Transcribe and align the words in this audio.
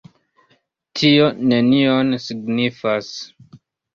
Tio 0.99 1.27
nenion 1.51 2.09
signifas. 2.25 3.13